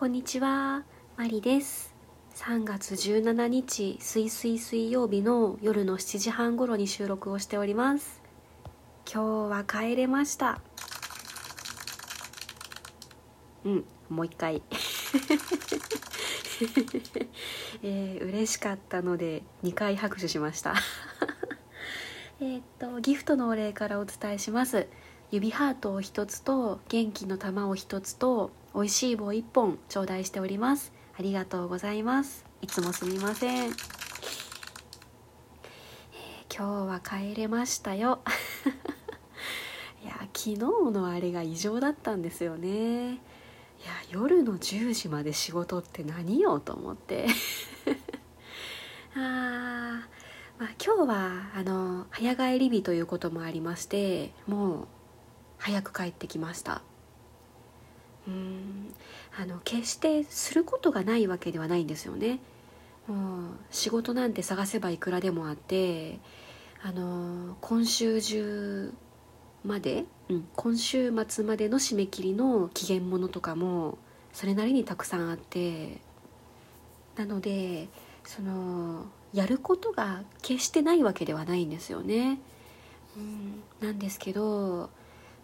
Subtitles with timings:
[0.00, 0.82] こんにちは、
[1.18, 1.94] マリです。
[2.34, 8.22] 3月17日、水水水曜日の夜の7時半頃に収録をしております。
[9.04, 10.62] 今日は帰れました。
[13.66, 14.62] うん、もう一回。
[17.82, 20.76] えー、嬉しかったので2回拍手しました。
[22.40, 24.86] えっとギフトのお礼からお伝えします
[25.32, 30.92] 指ハートを1つと元気の玉を1つと美味しい棒1本頂戴しております。
[31.16, 32.44] ありがとうございます。
[32.62, 34.00] いつもすみません、えー
[36.52, 38.20] 今日は帰れましたよ。
[40.02, 43.12] いや昨日のあれが異常だったんですよね。
[43.12, 43.20] いや
[44.10, 47.28] 夜の10時まで仕事って何よと思って。
[49.14, 49.20] あー
[50.58, 54.88] まあ、今日はあの早帰り日ということもありましてもう
[55.60, 56.82] 早く帰ってきました。
[58.26, 58.94] うん。
[59.38, 62.40] あの決してすることがないわけではないんですよね。
[63.06, 66.18] もう仕事なんて探せばいくらでもあって
[66.82, 68.92] あの今週中
[69.64, 73.98] まで、うん、今週末までの締め切りの期限ものとかも
[74.32, 75.98] それなりにたくさんあって
[77.16, 77.88] なので
[78.24, 82.38] そのやることが決してないわけではないんですよね。
[83.16, 84.88] うん、なんですけど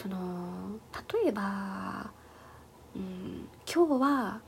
[0.00, 0.78] その
[1.22, 2.10] 例えば、
[2.96, 4.40] うん、今日は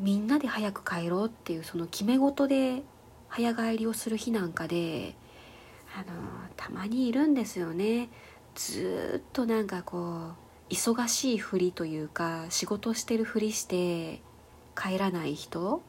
[0.00, 2.82] みんなで早く帰ろうっていうその決め事で
[3.28, 5.14] 早帰りをする日なんかで
[5.96, 6.06] あの
[6.56, 8.08] たまにいるんですよね。
[8.56, 10.32] ずっとなんかこ
[10.70, 14.22] う忙しいふりというか仕事してるふりして
[14.76, 15.82] 帰らない人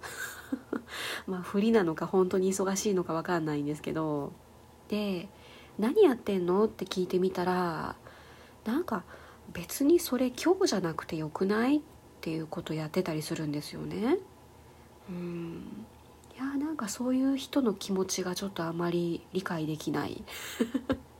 [1.25, 4.33] まあ不利なのか本当に忙しいのか分かんないんですけど
[4.89, 5.29] で
[5.77, 7.95] 「何やってんの?」って聞いてみたら
[8.65, 9.03] なんか
[9.53, 11.81] 別にそれ今日じゃなくてよくないっ
[12.21, 14.17] ていうことやってたりするんですよね。
[15.09, 15.85] うん。
[16.35, 20.23] いやなんかそういう人の気持ちがちょっとあまり理解できない。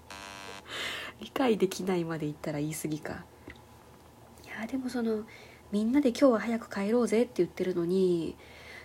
[1.22, 3.24] 理解できないまで言ったら言い過ぎか。
[4.44, 5.24] いやでもその
[5.72, 8.36] みんなで今日は早く帰ろうぜって言ってるのに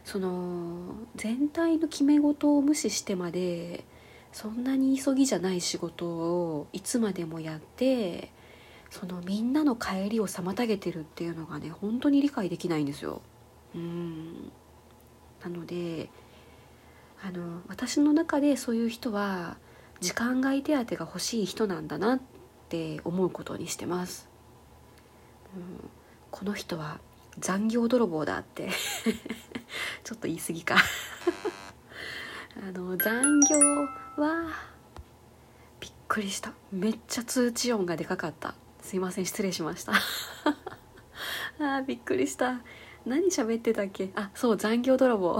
[0.04, 3.84] その全体の決め事を無視してまで
[4.32, 8.30] そんなに急ぎじゃない仕事をいつまでもやって
[8.90, 13.22] そのみんなの帰りを妨げてるっていうのがね本当に理解できないんですよ。
[13.74, 14.52] うん。
[15.42, 16.10] なので
[17.22, 19.56] あの私の中でそういう人は
[20.00, 22.20] 時間外手当が欲しい人なんだなっ
[22.68, 24.28] て思うことにしてます。
[25.54, 25.90] うん、
[26.30, 26.98] この人は
[27.38, 28.70] 残業泥棒だって。
[30.02, 30.76] ちょっと言い過ぎか。
[32.60, 33.56] あの残業
[34.22, 34.52] は
[35.78, 36.52] びっくりした。
[36.72, 38.54] めっちゃ通知音がでかかった。
[38.90, 39.92] すいません失礼しました。
[41.60, 42.60] あーびっくりした。
[43.06, 44.10] 何喋ってたっけ？
[44.16, 45.38] あそう残業泥棒。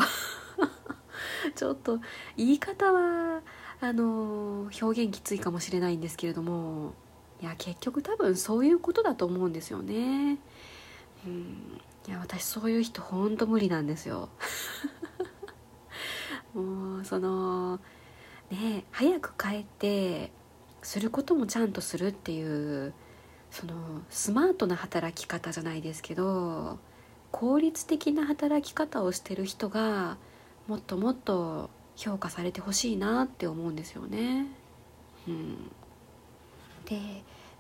[1.56, 1.99] ちょっと
[2.37, 3.43] 言い方は
[3.81, 6.94] あの表現きついかもしれないんですけれども
[7.43, 10.39] いや結局多分そういうことだと思うんですよね。
[11.27, 11.81] うん。
[12.06, 14.28] いや私そういう人ほんと無理なんですよ。
[16.55, 17.81] もうその
[18.49, 20.31] ね早く帰って
[20.83, 22.94] することもちゃんとするっていう
[23.50, 23.75] その
[24.11, 26.78] スマートな働き方じゃないですけど
[27.33, 30.16] 効率的な働き方をしてる人が
[30.69, 34.47] もっともっと評価されてほしいなって思うんですよね。
[35.28, 35.71] うん、
[36.87, 36.99] で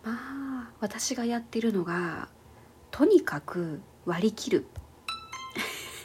[0.02, 2.28] まあ私がやってるのが
[2.90, 4.66] とにかく割り切る。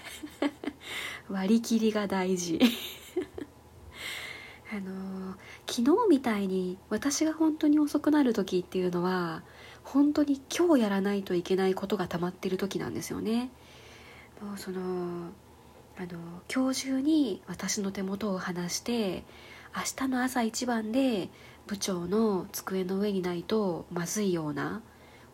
[1.29, 2.59] 割り切りが大事。
[4.72, 5.35] あの
[5.68, 9.44] 昨日みたいに私が本当に遅くなる時っていうのは
[9.85, 13.50] 本当に今日やらないといけないことが溜まってる時なんですよね。
[14.41, 15.29] もうその
[15.97, 19.24] あの今日中に私の手元を離して
[19.74, 21.29] 明日の朝一番で
[21.68, 24.81] 部長の机の上にないとまずいような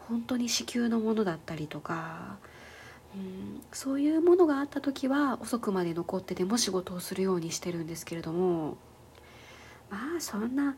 [0.08, 2.38] 本当に至急のものだったりとか、
[3.16, 8.78] うん、そういうものがあった時は遅くまで残ってでも仕事をするようにしてるんですけれども
[9.90, 10.76] まあそんな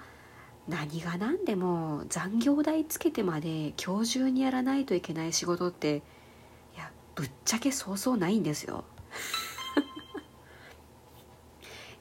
[0.67, 6.01] 何が何でも残業代つけてまで今日中にやらないといけない仕事って
[6.75, 8.85] いやぶっちゃけそうそうないんですよ。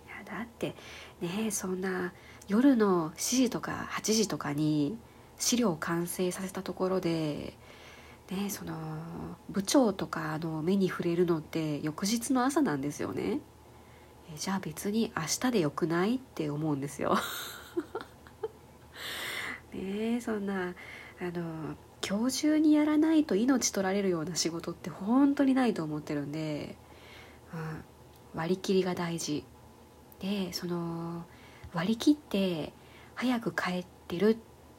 [0.06, 0.76] いやだって
[1.20, 2.12] ねそんな
[2.47, 4.97] 夜の7時とか8時とかに
[5.38, 7.55] 資料を完成させたところで、
[8.31, 8.75] ね、その
[9.50, 13.41] 部長とかの目に触れるのって翌日の朝なんですよね。
[14.32, 17.17] えじゃあ別に明日でよくないって思うんですよ。
[19.75, 20.21] ね。
[20.21, 20.75] そんな
[21.21, 21.77] あの
[22.07, 26.77] 今日中にやらないと命取られるような仕事って本当にないと思ってるんで、
[27.55, 27.85] うん、
[28.35, 29.45] 割り切りが大事。
[30.21, 31.25] でその
[31.75, 32.73] 割り切って
[33.15, 34.37] 早く帰ってるっ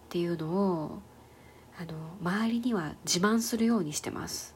[0.10, 1.00] ていうのを
[1.78, 4.56] あの周りには自慢するようにしてます、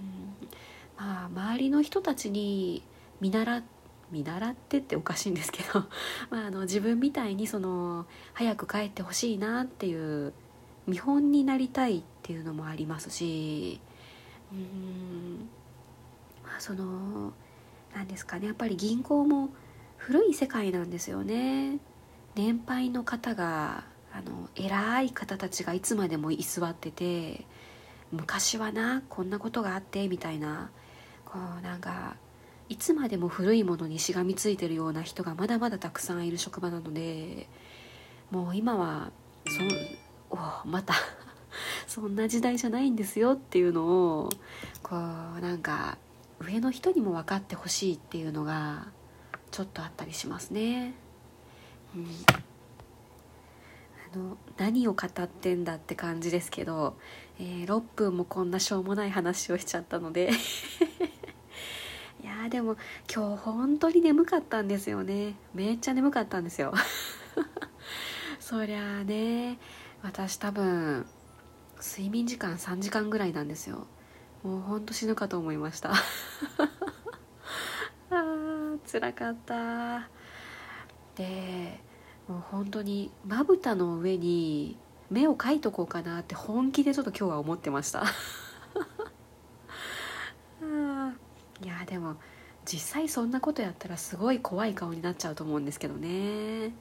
[0.00, 0.48] うん、
[0.96, 2.82] まあ周りの人たちに
[3.20, 3.62] 見習
[4.10, 5.84] 見習ってっておかしいんですけど
[6.30, 10.32] まあ、あの自分みたいにその早く帰ってほしいなっていう
[10.86, 13.80] 見本になりたいっていうのもありますし
[14.52, 15.48] うん
[16.44, 17.32] まあその
[17.94, 19.50] 何ですかねやっぱり銀行も
[19.96, 21.78] 古い世界なんですよね。
[22.34, 27.46] 年配の方があの偉い方たちがいつまでも居座ってて
[28.12, 30.70] 昔はなこんなことがあってみたいな
[31.24, 32.16] こうなんか
[32.74, 37.46] いつまでも古いものにしがみついてるような人がまだまだたくさんいる職場なので
[38.32, 39.12] もう今は
[39.46, 40.94] そおまた
[41.86, 44.28] そんな時代じゃないんですよっていうのを
[44.82, 45.98] こうなんか
[46.40, 48.88] 上の人にも分かってほしいっていうのが
[49.52, 50.94] ちょっとあったりしますね。
[51.94, 52.08] うん、
[54.12, 56.96] あの何を語ってんだって感じですけど、
[57.38, 60.32] えー、6分もこんなしょうもない話をしちゃったので
[62.44, 62.76] やでも
[63.12, 65.34] 今日本当に眠かったんですよね。
[65.54, 66.74] めっちゃ眠かったんですよ。
[68.38, 69.58] そりゃあね
[70.02, 71.06] 私多分
[71.80, 73.86] 睡眠時間3時間ぐらいなんですよ。
[74.42, 75.92] もうほんと死ぬかと思いました。
[75.94, 80.08] あー辛かった。
[81.16, 81.80] で
[82.28, 84.76] もう本当にまぶたの上に
[85.10, 88.04] 目を描いとこうかなって本気でちょっと今日は思ってました。
[91.62, 92.16] いやでも
[92.64, 96.08] 実際そんなことやったらすごい怖い顔になっちゃうと思うんですけどね。
[96.08, 96.72] うん。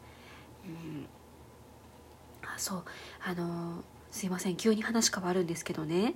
[2.43, 2.83] あそう。
[3.23, 4.55] あのすいません。
[4.55, 6.15] 急に話変わるんですけどね。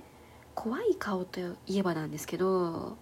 [0.54, 2.96] 怖い顔といえばなんですけど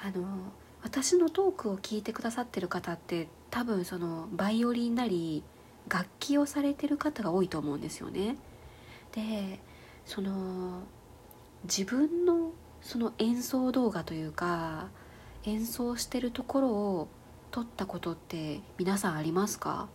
[0.00, 0.52] あの
[0.82, 5.42] 私のトークを聞いてくださってる方って多分そのバイオリンなり
[5.88, 8.36] 楽器をされてる方が多いと思うんですよね。
[9.10, 9.58] で
[10.06, 10.82] その
[11.64, 14.88] 自分のその演奏動画というか
[15.44, 17.08] 演奏してるところを
[17.50, 19.88] 撮ったことって皆さんありますか？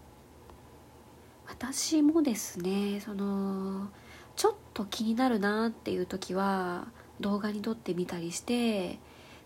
[1.48, 3.88] 私もですねその
[4.36, 6.88] ちょっと気になるなっていう時は
[7.22, 9.00] 動画に撮ってみたりして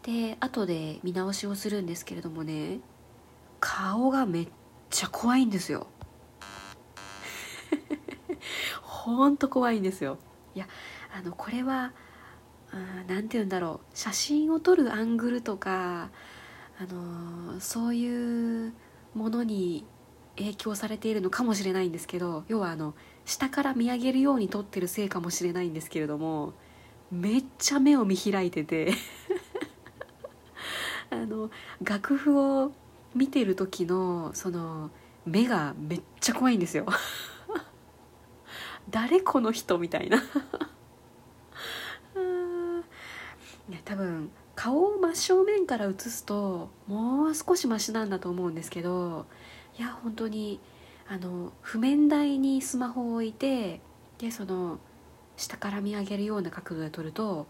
[0.04, 2.80] で後で見直しをするんですけれどもね
[3.60, 4.48] 顔がめっ
[4.90, 5.86] ちゃ怖いんですよ。
[8.82, 10.18] ほんと怖いんですよ。
[10.56, 10.68] いや
[11.16, 11.94] あのこれは
[13.08, 13.98] 何て言うんだろう。
[13.98, 16.10] 写真を撮るアングルとか
[16.80, 18.74] あのそういう
[19.14, 19.86] ものに
[20.38, 22.94] 影響されているのかもしれないんですけど要はあの
[23.26, 26.54] 下から見上げるように撮ってるせいかもしれないんですけれども
[27.12, 28.94] めっちゃ目を見開いてて
[31.12, 31.52] あの
[31.84, 32.72] 楽譜を
[33.14, 34.90] 見てる時のその
[35.26, 36.86] 目がめっちゃ怖いんですよ。
[38.90, 40.18] 誰この人みたいな
[43.70, 49.26] いや多分顔を真正面から映すともう少しマシなんだと思うんですけど
[49.78, 50.62] いや本当に
[51.10, 53.82] あの譜面台にスマホを置いて
[54.18, 54.80] でその
[55.36, 57.48] 下から見上げるような角度で撮ると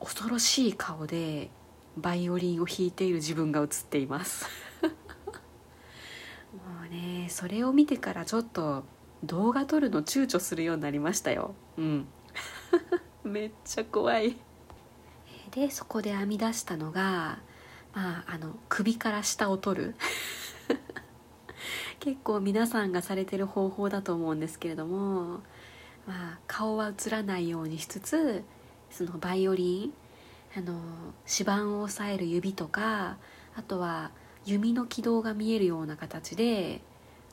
[0.00, 1.50] 恐ろしい顔で
[1.98, 4.46] バイオリンを弾いている自分が映っています。
[4.80, 8.84] もうねそれを見てからちょっと
[9.22, 11.54] 動画撮るの躊躇するようになりましたよ。
[11.76, 12.06] うん。
[13.22, 14.45] めっちゃ怖い。
[15.50, 17.38] でそこで編み出したのが、
[17.94, 19.94] まあ、あの首から下を取る。
[22.00, 25.40] 結構皆さんがされてる方法だと思うんですけれども、
[26.06, 28.44] まあ、顔は映らないようにしつつ
[28.90, 29.92] そのバイオリン
[30.56, 30.74] あの
[31.28, 33.16] 指板を押さえる指とか
[33.56, 34.10] あとは
[34.44, 36.80] 弓の軌道が見えるような形で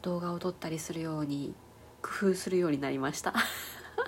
[0.01, 1.53] 動画を撮ったりするように
[2.01, 3.33] 工夫するようになりました。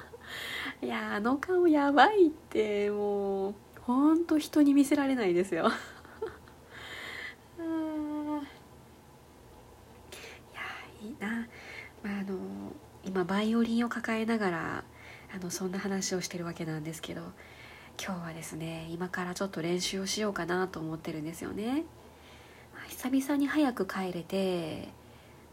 [0.81, 5.69] いやあの顔やばいってもうほんと人に見せられないですよ。
[10.47, 10.61] いや
[11.03, 11.47] いいな、
[12.03, 12.37] まあ、あの
[13.03, 14.83] 今バイオリンを抱えながら
[15.33, 17.21] あのそんな話をしてるわけなんですけど
[18.03, 21.83] 今日はですね今からちょっと練習をしようかなと思ってるんですよね。
[22.87, 24.89] 久々に早く帰れて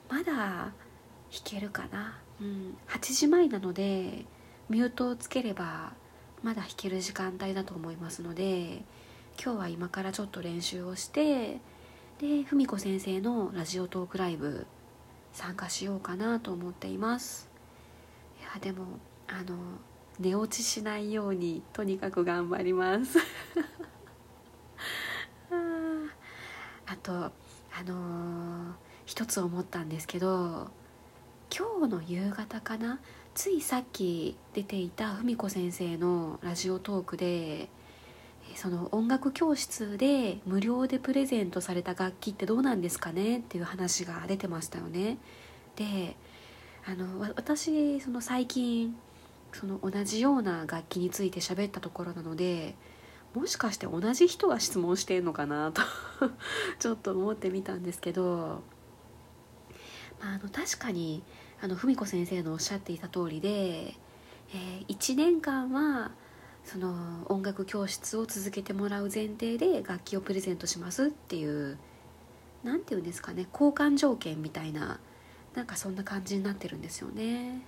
[0.08, 0.72] まだ弾
[1.44, 4.26] けるかな、うん、8時前なので
[4.68, 5.94] ミュートをつければ
[6.42, 8.82] まだ弾ける時間帯だと思いますので
[9.42, 11.60] 今日は今からちょっと練習をして
[12.18, 14.66] で文子先生のラジオトークライブ
[15.32, 17.48] 参加しようかなと思っています。
[18.40, 18.84] いやでも
[19.26, 19.56] あの
[20.18, 23.18] 寝落ちしないようにとにかく頑張ります。
[26.86, 27.32] あとあ
[27.84, 28.74] のー、
[29.06, 30.70] 一つ思ったんですけど
[31.50, 33.00] 今日の夕方かな？
[33.34, 37.70] ついさっき出ていた文子先生のラジオトークで
[38.56, 45.16] その音楽教室で無料でプレゼントされた楽器ってどうなんですかねっていう話が出てましたよね。
[45.76, 46.14] で
[46.84, 48.94] あの私その最近
[49.52, 52.74] その同じような楽器について喋ったところなので
[53.34, 55.80] もしかして同じ人が質問してんのかなと
[56.78, 58.62] ちょっと思ってみたんですけど、
[60.20, 61.22] まあ、あの確かに
[61.62, 66.10] あの文子先生のおっしゃっていた通りで、えー、1年間は
[66.64, 71.78] その音楽教室を続けてもらう前提で楽器をプレゼントしますっていう
[72.64, 74.98] 何て言うんですかね交換条件みたいな
[75.54, 77.62] なんかそんな感じになってるんですよね。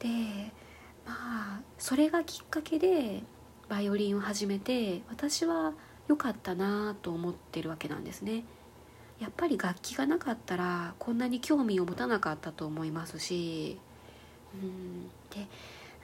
[0.00, 0.08] で
[1.06, 3.22] まあそれがきっかけで
[3.70, 5.72] バイオリンを始めて私は
[6.08, 8.44] 良かったなと思ってるわけなんですね。
[9.20, 13.78] やっぱり楽器がなかったらこんなに興味を持たなかったと思いますし
[14.54, 15.46] うんで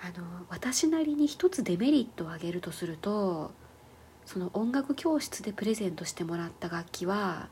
[0.02, 3.52] あの私なりに一つデメリットを挙げるとすると
[4.26, 7.48] その音楽教室でプレゼントしてもらった楽器は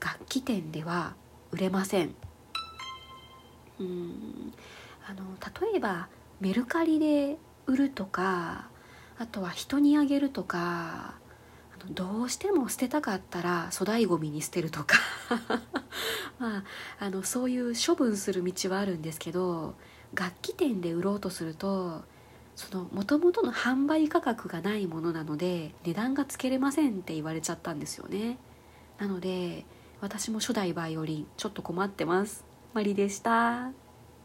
[0.00, 1.14] 楽器店では
[1.52, 2.14] 売れません。
[3.78, 4.52] うん
[5.08, 5.22] あの
[5.70, 6.08] 例えば
[6.40, 8.68] メルカリで売るとか
[9.18, 11.14] あとは人にあげるとか
[11.90, 14.98] どうしても捨てたかったら粗大ごみに捨てるとか。
[16.38, 16.64] まあ
[16.98, 19.74] あのそういう処分する道はあるんですけど
[20.14, 22.02] 楽器店で売ろうとすると
[22.54, 28.38] その元々の販売価格がないものなので値段がつけれませんって言われちゃったんですよね。
[28.98, 29.66] なので
[30.00, 32.44] 私も初代バイオリンちょっと困ってます。
[32.74, 33.85] マリでした。